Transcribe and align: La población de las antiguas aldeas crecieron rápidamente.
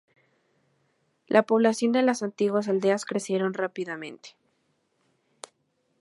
La 1.27 1.43
población 1.43 1.91
de 1.91 2.01
las 2.01 2.23
antiguas 2.23 2.67
aldeas 2.67 3.05
crecieron 3.05 3.53
rápidamente. 3.53 4.31